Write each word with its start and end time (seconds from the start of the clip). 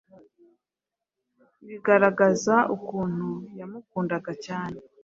bigaragaza 1.67 2.55
ukuntu 2.75 3.29
yamukundaga 3.59 4.31
cyane, 4.45 4.77